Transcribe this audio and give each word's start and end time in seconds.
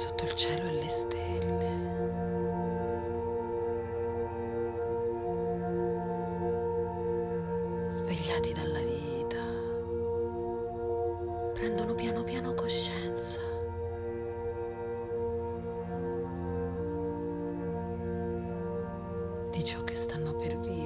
sotto 0.00 0.24
il 0.24 0.32
cielo 0.32 0.66
e 0.66 0.72
le 0.72 0.88
stelle. 0.88 1.68
Svegliati 7.88 8.52
dalla 8.54 8.80
vita, 8.80 9.44
prendono 11.52 11.94
piano 11.94 12.22
piano 12.24 12.54
coscienza. 12.54 13.48
di 19.50 19.64
ciò 19.64 19.82
che 19.82 19.96
stanno 19.96 20.32
per 20.36 20.56
vivere 20.60 20.79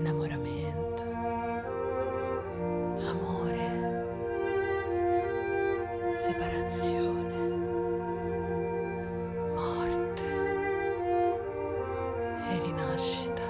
innamoramento, 0.00 1.04
amore, 3.10 3.68
separazione, 6.16 7.38
morte 9.54 10.24
e 12.48 12.58
rinascita. 12.62 13.49